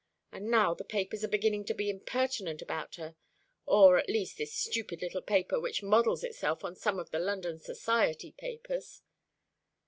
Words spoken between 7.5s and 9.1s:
society papers."